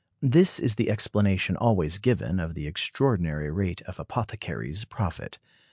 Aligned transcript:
This 0.23 0.57
is 0.57 0.73
the 0.77 0.89
explanation 0.89 1.55
always 1.55 1.99
given 1.99 2.39
of 2.39 2.55
the 2.55 2.65
extraordinary 2.65 3.51
rate 3.51 3.83
of 3.83 3.99
apothecaries' 3.99 4.83
profit. 4.83 5.37